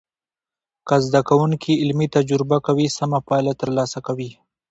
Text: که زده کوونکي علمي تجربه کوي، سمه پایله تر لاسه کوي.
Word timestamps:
که 0.87 0.95
زده 1.05 1.21
کوونکي 1.29 1.73
علمي 1.81 2.07
تجربه 2.15 2.57
کوي، 2.67 2.85
سمه 2.97 3.19
پایله 3.27 3.53
تر 3.59 3.69
لاسه 3.77 3.99
کوي. 4.07 4.31